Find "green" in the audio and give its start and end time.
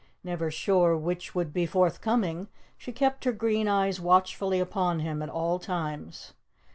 3.31-3.67